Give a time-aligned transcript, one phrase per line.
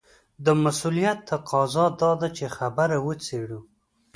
[0.45, 3.59] د مسووليت تقاضا دا ده چې خبره وڅېړو.